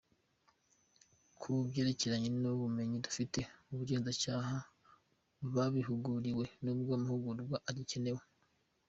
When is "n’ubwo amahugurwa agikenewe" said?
6.63-8.21